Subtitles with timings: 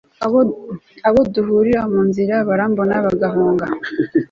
[1.07, 3.65] abo duhuriye mu nzira barambona bagahunga